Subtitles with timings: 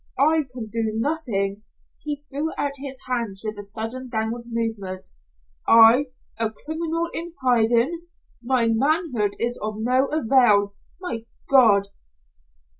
[0.17, 1.61] "I can do nothing."
[2.03, 5.09] He threw out his hands with a sudden downward movement.
[5.67, 6.05] "I,
[6.39, 8.05] a criminal in hiding!
[8.41, 10.73] My manhood is of no avail!
[10.99, 11.89] My God!"